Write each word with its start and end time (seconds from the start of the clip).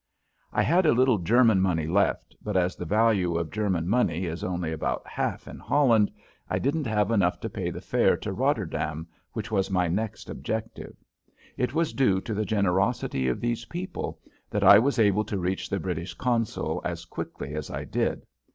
I 0.51 0.63
had 0.63 0.87
a 0.87 0.93
little 0.95 1.19
German 1.19 1.61
money 1.61 1.85
left, 1.85 2.35
but 2.43 2.57
as 2.57 2.75
the 2.75 2.85
value 2.85 3.37
of 3.37 3.51
German 3.51 3.87
money 3.87 4.25
is 4.25 4.43
only 4.43 4.71
about 4.71 5.05
half 5.07 5.47
in 5.47 5.59
Holland, 5.59 6.09
I 6.49 6.57
didn't 6.57 6.87
have 6.87 7.11
enough 7.11 7.39
to 7.41 7.51
pay 7.51 7.69
the 7.69 7.81
fare 7.81 8.17
to 8.17 8.33
Rotterdam, 8.33 9.05
which 9.33 9.51
was 9.51 9.69
my 9.69 9.87
next 9.87 10.27
objective. 10.27 10.95
It 11.55 11.75
was 11.75 11.93
due 11.93 12.19
to 12.21 12.33
the 12.33 12.45
generosity 12.45 13.27
of 13.27 13.39
these 13.41 13.65
people 13.65 14.19
that 14.49 14.63
I 14.63 14.79
was 14.79 14.97
able 14.97 15.23
to 15.25 15.37
reach 15.37 15.69
the 15.69 15.79
British 15.79 16.15
consul 16.15 16.81
as 16.83 17.05
quickly 17.05 17.53
as 17.53 17.69
I 17.69 17.83
did. 17.83 18.25